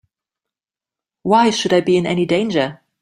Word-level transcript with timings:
Why 1.21 1.51
should 1.51 1.73
I 1.73 1.81
be 1.81 1.95
in 1.95 2.07
any 2.07 2.25
danger? 2.25 2.81